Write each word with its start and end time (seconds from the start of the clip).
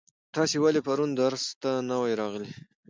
تاسو 0.33 0.55
ولې 0.63 0.81
پرون 0.87 1.09
درس 1.19 1.43
ته 1.61 1.71
نه 1.87 1.95
وای 1.99 2.13
راغلي؟ 2.21 2.51